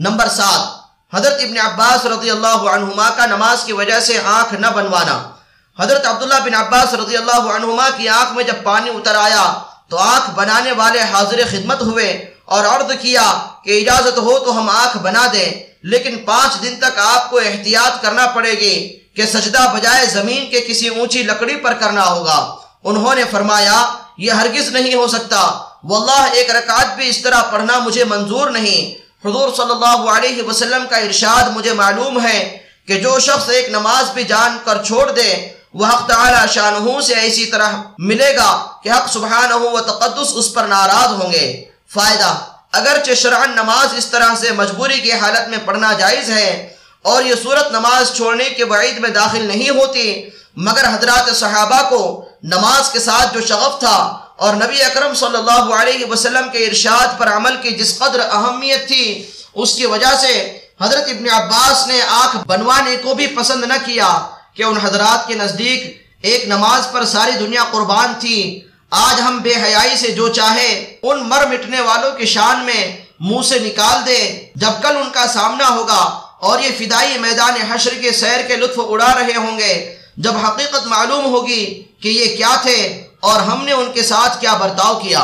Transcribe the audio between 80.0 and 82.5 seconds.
جب حقیقت معلوم ہوگی کہ یہ